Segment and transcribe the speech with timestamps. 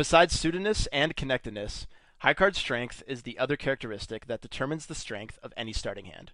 [0.00, 1.86] Besides suitedness and connectedness,
[2.20, 6.32] high card strength is the other characteristic that determines the strength of any starting hand.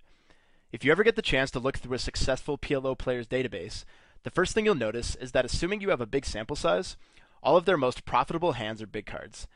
[0.71, 3.84] If you ever get the chance to look through a successful PLO player's database,
[4.22, 6.97] the first thing you'll notice is that assuming you have a big sample size,
[7.42, 9.48] all of their most profitable hands are big cards.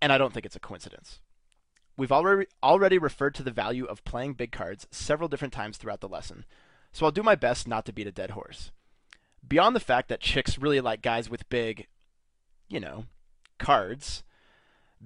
[0.00, 1.20] And I don't think it's a coincidence.
[1.94, 6.00] We've already already referred to the value of playing big cards several different times throughout
[6.00, 6.46] the lesson,
[6.90, 8.70] so I'll do my best not to beat a dead horse.
[9.46, 11.86] Beyond the fact that chicks really like guys with big,
[12.70, 13.04] you know,
[13.62, 14.24] cards,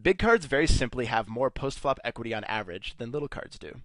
[0.01, 3.83] big cards very simply have more post-flop equity on average than little cards do.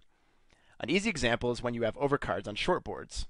[0.80, 3.28] An easy example is when you have overcards on short boards.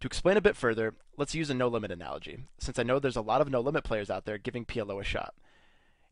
[0.00, 3.20] To explain a bit further, let's use a no-limit analogy, since I know there's a
[3.20, 5.34] lot of no-limit players out there giving PLO a shot.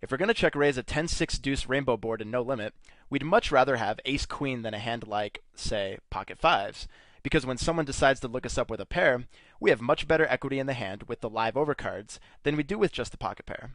[0.03, 2.75] If we're going to check raise a 10-6 deuce rainbow board in no limit,
[3.09, 6.87] we'd much rather have ace-queen than a hand like, say, pocket fives,
[7.23, 9.25] because when someone decides to look us up with a pair,
[9.59, 12.79] we have much better equity in the hand with the live overcards than we do
[12.79, 13.71] with just the pocket pair.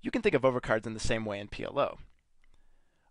[0.00, 1.98] You can think of overcards in the same way in PLO.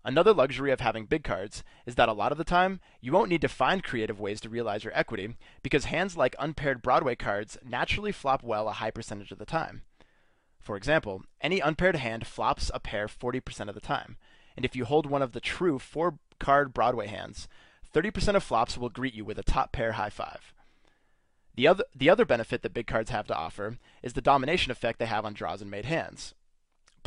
[0.05, 3.29] Another luxury of having big cards is that a lot of the time, you won't
[3.29, 7.57] need to find creative ways to realize your equity, because hands like unpaired Broadway cards
[7.65, 9.81] naturally flop well a high percentage of the time.
[10.61, 14.15] For example, any unpaired hand flops a pair 40% of the time.
[14.55, 17.47] And if you hold one of the true four card Broadway hands,
[17.93, 20.53] 30% of flops will greet you with a top pair high five.
[21.55, 24.99] The other, the other benefit that big cards have to offer is the domination effect
[24.99, 26.33] they have on draws and made hands.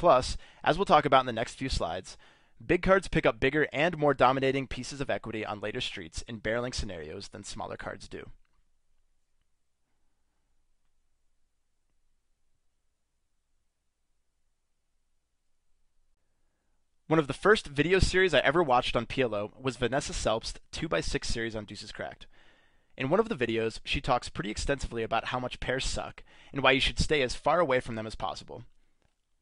[0.00, 2.16] Plus, as we'll talk about in the next few slides,
[2.64, 6.40] big cards pick up bigger and more dominating pieces of equity on later streets in
[6.40, 8.30] barreling scenarios than smaller cards do.
[17.06, 21.26] One of the first video series I ever watched on PLO was Vanessa Selbst's 2x6
[21.26, 22.26] series on Deuces Cracked.
[22.96, 26.22] In one of the videos, she talks pretty extensively about how much pairs suck
[26.54, 28.64] and why you should stay as far away from them as possible.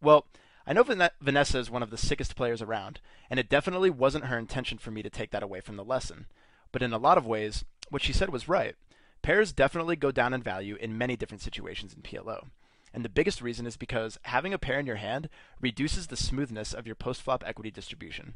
[0.02, 0.26] Well,
[0.68, 4.38] I know Vanessa is one of the sickest players around, and it definitely wasn't her
[4.38, 6.26] intention for me to take that away from the lesson.
[6.72, 8.74] But in a lot of ways, what she said was right.
[9.22, 12.48] Pairs definitely go down in value in many different situations in PLO.
[12.92, 16.74] And the biggest reason is because having a pair in your hand reduces the smoothness
[16.74, 18.34] of your post-flop equity distribution.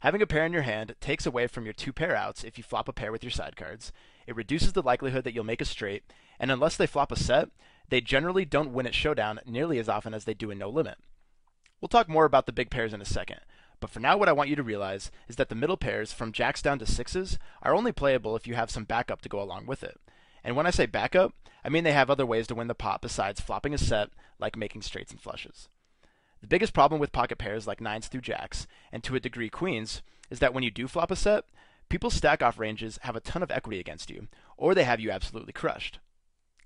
[0.00, 2.64] Having a pair in your hand takes away from your two pair outs if you
[2.64, 3.90] flop a pair with your side cards.
[4.26, 6.04] It reduces the likelihood that you'll make a straight,
[6.38, 7.48] and unless they flop a set,
[7.88, 10.98] they generally don't win at showdown nearly as often as they do in no limit.
[11.80, 13.40] We'll talk more about the big pairs in a second,
[13.80, 16.32] but for now what I want you to realize is that the middle pairs from
[16.32, 19.66] jacks down to sixes are only playable if you have some backup to go along
[19.66, 20.00] with it.
[20.42, 21.34] And when I say backup,
[21.64, 24.56] I mean they have other ways to win the pot besides flopping a set, like
[24.56, 25.68] making straights and flushes.
[26.40, 30.02] The biggest problem with pocket pairs like nines through jacks, and to a degree queens,
[30.30, 31.44] is that when you do flop a set,
[31.88, 35.10] people stack off ranges have a ton of equity against you, or they have you
[35.10, 35.98] absolutely crushed.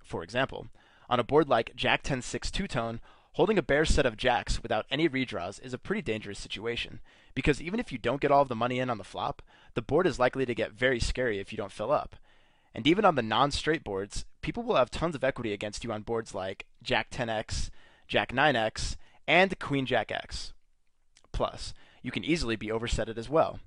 [0.03, 0.67] For example,
[1.09, 3.01] on a board like Jack 10 6 two tone,
[3.39, 6.99] holding a bare set of jacks without any redraws is a pretty dangerous situation,
[7.37, 9.43] because even if you don't get all of the money in on the flop,
[9.75, 12.17] the board is likely to get very scary if you don't fill up,
[12.75, 16.03] and even on the non-straight boards, people will have tons of equity against you on
[16.03, 17.71] boards like Jack 10x,
[18.09, 18.97] Jack 9x,
[19.29, 20.53] and Queen Jack X.
[21.31, 21.73] Plus,
[22.03, 23.61] you can easily be oversetted as well.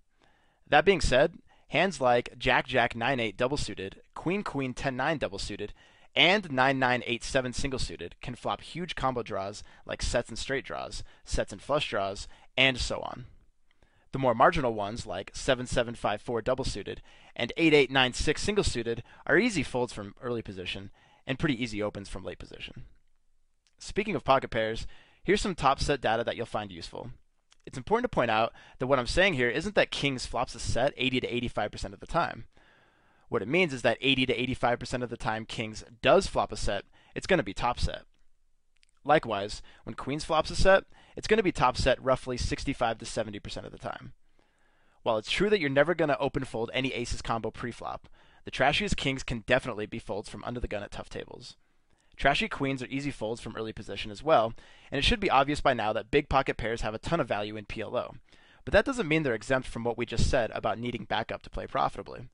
[0.67, 1.35] That being said,
[1.69, 5.71] hands like Jack Jack 9 8 double suited, Queen Queen 10 9 double suited,
[6.16, 10.38] and 9 9 8 7 single suited can flop huge combo draws like sets and
[10.38, 12.27] straight draws, sets and flush draws,
[12.57, 13.25] and so on.
[14.11, 17.01] The more marginal ones, like 7754 double suited
[17.35, 20.91] and 8896 single suited, are easy folds from early position
[21.25, 22.85] and pretty easy opens from late position.
[23.79, 24.85] Speaking of pocket pairs,
[25.23, 27.11] here's some top set data that you'll find useful.
[27.66, 30.59] It's important to point out that what I'm saying here isn't that kings flops a
[30.59, 32.45] set 80 to 85% of the time.
[33.31, 36.58] What it means is that 80 to 85% of the time kings does flop a
[36.58, 36.84] set,
[37.16, 38.02] it's going to be top set.
[39.06, 40.84] Likewise, when queens flops a set,
[41.16, 44.12] it's going to be top set roughly 65 to 70% of the time.
[45.03, 48.09] While it's true that you're never going to open fold any aces combo pre-flop,
[48.44, 51.56] the trashiest kings can definitely be folds from under the gun at tough tables.
[52.18, 54.51] Trashy queens are easy folds from early position as well,
[54.92, 57.30] and it should be obvious by now that big pocket pairs have a ton of
[57.30, 58.13] value in PLO.
[58.66, 61.50] But that doesn't mean they're exempt from what we just said about needing backup to
[61.50, 62.27] play profitably.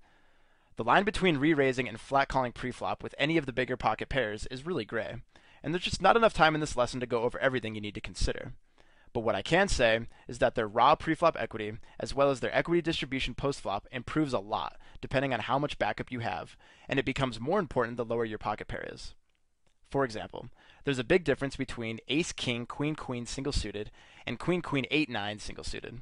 [0.78, 4.48] The line between re-raising and flat calling pre-flop with any of the bigger pocket pairs
[4.48, 5.18] is really gray
[5.64, 7.96] and there's just not enough time in this lesson to go over everything you need
[7.96, 8.54] to consider.
[9.14, 12.56] But what I can say is that their raw preflop equity, as well as their
[12.56, 16.56] equity distribution postflop, improves a lot depending on how much backup you have,
[16.88, 19.16] and it becomes more important the lower your pocket pair is.
[19.90, 20.50] For example,
[20.84, 23.92] there's a big difference between ace king queen queen single suited
[24.26, 26.02] and queen queen 8 9 single suited.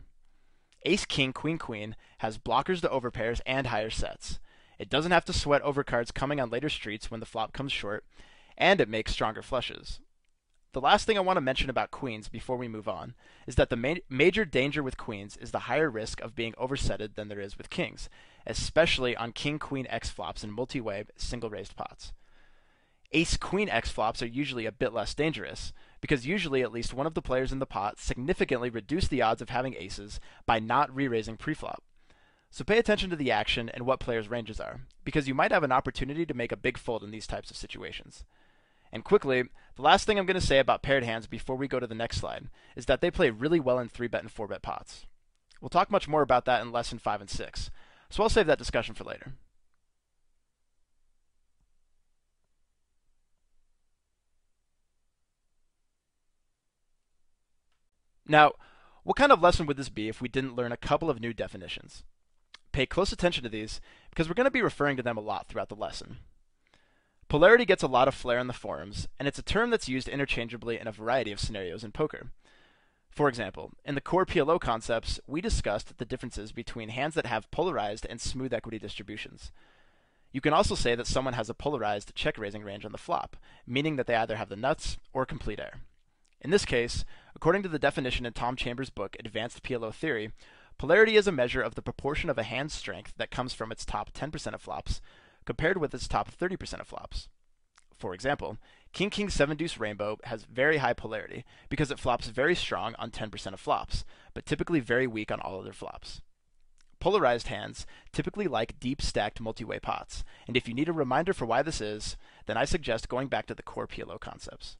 [0.83, 4.39] Ace king queen queen has blockers to overpairs and higher sets.
[4.77, 7.71] It doesn't have to sweat over cards coming on later streets when the flop comes
[7.71, 8.03] short,
[8.57, 9.99] and it makes stronger flushes.
[10.75, 13.15] the last thing I want to mention about queens before we move on
[13.47, 17.15] is that the ma- major danger with queens is the higher risk of being oversetted
[17.15, 18.09] than there is with kings,
[18.45, 22.11] especially on king queen x flops and multi-way single raised pots.
[23.13, 27.07] Ace queen x flops are usually a bit less dangerous, because usually at least one
[27.07, 30.93] of the players in the pot significantly reduce the odds of having aces by not
[30.93, 31.79] re-raising preflop.
[32.55, 35.63] So pay attention to the action and what players' ranges are, because you might have
[35.63, 38.23] an opportunity to make a big fold in these types of situations.
[38.93, 39.43] And quickly,
[39.75, 41.93] the last thing I'm going to say about paired hands before we go to the
[41.93, 42.47] next slide
[42.77, 45.05] is that they play really well in 3-bet and 4-bet pots.
[45.59, 47.71] We'll talk much more about that in lesson 5 and 6,
[48.09, 49.33] so I'll save that discussion for later.
[58.25, 58.53] Now,
[59.03, 61.33] what kind of lesson would this be if we didn't learn a couple of new
[61.33, 62.03] definitions?
[62.75, 63.79] Pay close attention to these
[64.09, 66.17] because we're going to be referring to them a lot throughout the lesson.
[67.29, 70.09] Polarity gets a lot of flair in the forums, and it's a term that's used
[70.09, 72.31] interchangeably in a variety of scenarios in poker.
[73.09, 77.49] For example, in the core PLO concepts, we discussed the differences between hands that have
[77.49, 79.53] polarized and smooth equity distributions.
[80.33, 83.37] You can also say that someone has a polarized check raising range on the flop,
[83.65, 85.75] meaning that they either have the nuts or complete air.
[86.41, 87.05] In this case,
[87.37, 90.33] according to the definition in Tom Chambers' book Advanced PLO Theory,
[90.77, 93.85] polarity is a measure of the proportion of a hand's strength that comes from its
[93.85, 95.01] top 10% of flops
[95.45, 97.29] compared with its top 30% of flops.
[97.97, 98.57] For example,
[98.91, 103.11] King King 7 Deuce Rainbow has very high polarity because it flops very strong on
[103.11, 106.21] 10% of flops, but typically very weak on all other flops.
[106.99, 111.45] Polarized hands typically like deep stacked multi-way pots, and if you need a reminder for
[111.45, 112.17] why this is,
[112.47, 114.77] then I suggest going back to the core PLO concepts.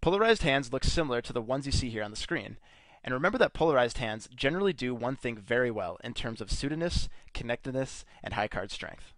[0.00, 2.56] Polarized hands look similar to the ones you see here on the screen,
[3.02, 7.08] and remember that polarized hands generally do one thing very well in terms of suitedness,
[7.32, 9.14] connectedness, and high card strength.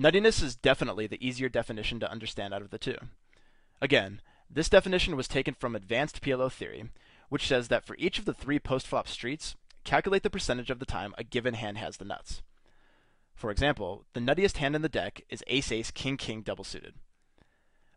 [0.00, 2.96] Nuttiness is definitely the easier definition to understand out of the two.
[3.82, 6.88] Again, this definition was taken from advanced PLO theory,
[7.28, 10.86] which says that for each of the three post-flop streets, calculate the percentage of the
[10.86, 12.40] time a given hand has the nuts.
[13.40, 16.96] For example, the nuttiest hand in the deck is ace-ace king-king double suited.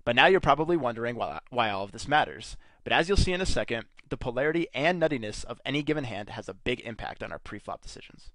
[0.06, 2.56] But now you're probably wondering why, why all of this matters.
[2.86, 6.30] But as you'll see in a second, the polarity and nuttiness of any given hand
[6.30, 8.32] has a big impact on our pre-flop decisions.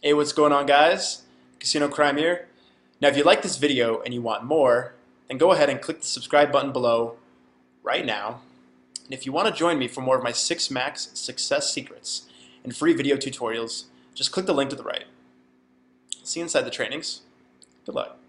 [0.00, 1.22] Hey, what's going on guys?
[1.58, 2.46] Casino Crime here.
[3.00, 4.94] Now if you like this video and you want more,
[5.26, 7.16] then go ahead and click the subscribe button below
[7.82, 8.42] right now.
[9.04, 12.26] And if you want to join me for more of my 6 Max success secrets
[12.64, 13.84] and free video tutorials,
[14.14, 15.04] just click the link to the right.
[16.22, 17.22] See you inside the trainings.
[17.86, 18.19] Good luck.